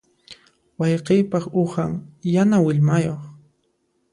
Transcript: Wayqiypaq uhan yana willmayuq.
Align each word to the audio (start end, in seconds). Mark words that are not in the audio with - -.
Wayqiypaq 0.79 1.45
uhan 1.61 1.91
yana 2.33 2.57
willmayuq. 2.65 3.21